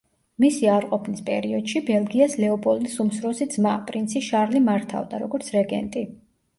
[0.43, 6.09] მისი არ ყოფნის პერიოდში ბელგიას ლეოპოლდის უმცროსი ძმა, პრინცი შარლი მართავდა, როგორც რეგენტი.